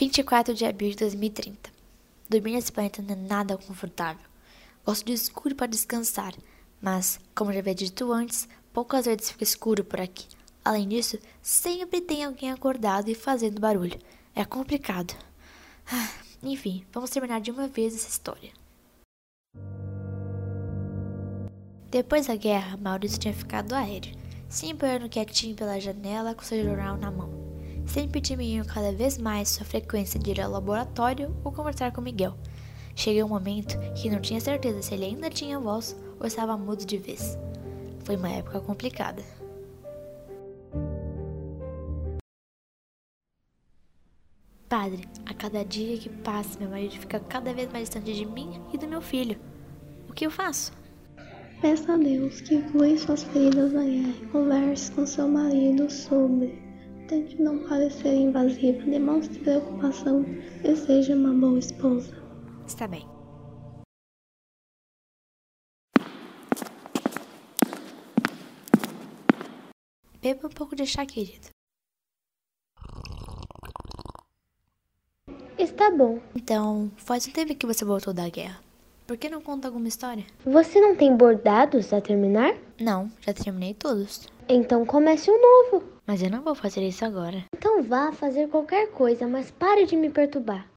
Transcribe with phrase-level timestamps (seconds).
[0.00, 1.70] 24 de abril de 2030.
[2.26, 4.24] Dormir nesse planeta não é nada confortável.
[4.82, 6.32] Gosto de escuro para descansar,
[6.80, 10.26] mas, como já havia dito antes, poucas vezes fica escuro por aqui.
[10.64, 14.00] Além disso, sempre tem alguém acordado e fazendo barulho.
[14.34, 15.14] É complicado.
[15.92, 16.08] Ah,
[16.42, 18.52] enfim, vamos terminar de uma vez essa história.
[21.90, 24.16] Depois da guerra, Maurício tinha ficado aéreo,
[24.48, 27.49] sempre olhando quietinho pela janela com seu jornal na mão.
[27.92, 32.36] Sempre diminuiu cada vez mais sua frequência de ir ao laboratório ou conversar com Miguel.
[32.94, 36.86] Cheguei um momento que não tinha certeza se ele ainda tinha voz ou estava mudo
[36.86, 37.36] de vez.
[38.04, 39.24] Foi uma época complicada.
[44.68, 48.62] Padre, a cada dia que passa, meu marido fica cada vez mais distante de mim
[48.72, 49.36] e do meu filho.
[50.08, 50.72] O que eu faço?
[51.60, 56.69] Peça a Deus que cure suas feridas na guerra e converse com seu marido sobre.
[57.10, 60.24] Tente não parecer invasivo, demonstre preocupação
[60.62, 62.14] e seja uma boa esposa.
[62.64, 63.04] Está bem.
[70.22, 71.48] Beba um pouco de chá, querido.
[75.58, 76.20] Está bom.
[76.36, 78.62] Então, faz um tempo que você voltou da guerra.
[79.04, 80.24] Por que não conta alguma história?
[80.44, 82.56] Você não tem bordados a terminar?
[82.80, 84.28] Não, já terminei todos.
[84.52, 85.84] Então comece um novo.
[86.04, 87.44] Mas eu não vou fazer isso agora.
[87.54, 90.68] Então vá fazer qualquer coisa, mas pare de me perturbar.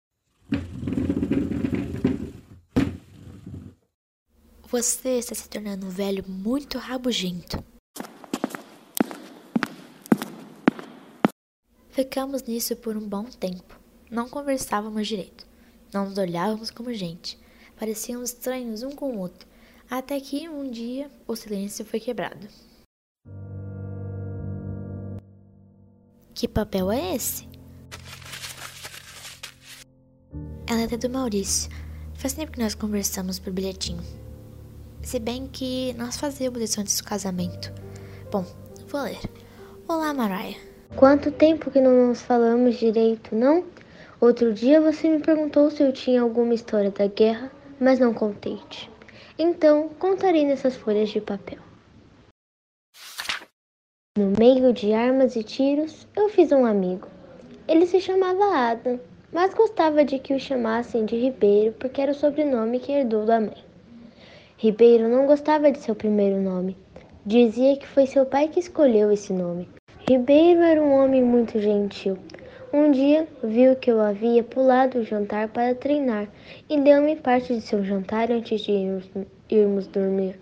[4.68, 7.64] Você está se tornando um velho muito rabugento.
[11.90, 13.80] Ficamos nisso por um bom tempo.
[14.12, 15.48] Não conversávamos direito.
[15.92, 17.40] Não nos olhávamos como gente.
[17.80, 19.48] Parecíamos estranhos um com o outro.
[19.90, 22.48] Até que um dia o silêncio foi quebrado.
[26.36, 27.48] Que papel é esse?
[30.68, 31.70] Ela é do Maurício.
[32.16, 34.02] Faz tempo que nós conversamos por bilhetinho.
[35.04, 37.72] Se bem que nós fazíamos isso antes do casamento.
[38.32, 38.44] Bom,
[38.88, 39.20] vou ler.
[39.88, 40.58] Olá, Mariah.
[40.96, 43.64] Quanto tempo que não nos falamos direito, não?
[44.20, 48.90] Outro dia você me perguntou se eu tinha alguma história da guerra, mas não contei-te.
[49.38, 51.60] Então, contarei nessas folhas de papel.
[54.16, 57.08] No meio de armas e tiros, eu fiz um amigo.
[57.68, 59.00] Ele se chamava Adam,
[59.32, 63.40] mas gostava de que o chamassem de Ribeiro porque era o sobrenome que herdou da
[63.40, 63.58] mãe.
[64.56, 66.78] Ribeiro não gostava de seu primeiro nome.
[67.26, 69.68] Dizia que foi seu pai que escolheu esse nome.
[70.08, 72.16] Ribeiro era um homem muito gentil.
[72.72, 76.28] Um dia viu que eu havia pulado o jantar para treinar
[76.70, 78.74] e deu-me parte de seu jantar antes de
[79.50, 80.40] irmos, dormir.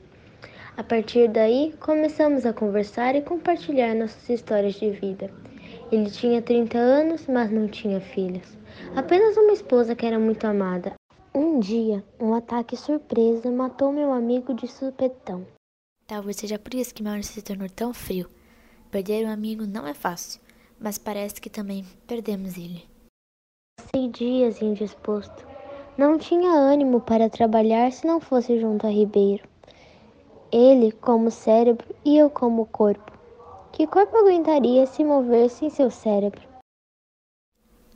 [0.78, 5.30] A partir daí, começamos a conversar e compartilhar nossas histórias de vida.
[5.92, 8.58] Ele tinha 30 anos, mas não tinha filhas.
[8.96, 10.94] Apenas uma esposa que era muito amada.
[11.36, 15.46] Um dia, um ataque surpresa matou meu amigo de supetão.
[16.08, 18.30] Talvez seja por isso que meu se tornou tão frio.
[18.90, 20.42] Perder um amigo não é fácil,
[20.80, 22.84] mas parece que também perdemos ele.
[23.78, 25.48] Passei dias indisposto.
[25.98, 29.50] Não tinha ânimo para trabalhar se não fosse junto a Ribeiro.
[30.51, 33.12] Ele como cérebro e eu como corpo.
[33.72, 36.41] Que corpo aguentaria se mover sem seu cérebro?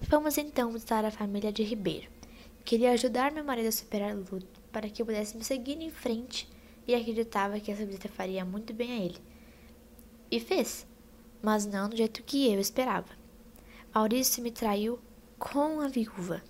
[0.09, 2.09] Fomos então visitar a família de Ribeiro.
[2.63, 6.49] Queria ajudar meu marido a superar o luto para que pudéssemos seguir em frente
[6.87, 9.17] e acreditava que essa visita faria muito bem a ele
[10.31, 10.87] e fez,
[11.41, 13.09] mas não do jeito que eu esperava.
[13.93, 14.99] Maurício me traiu
[15.37, 16.41] com a viúva.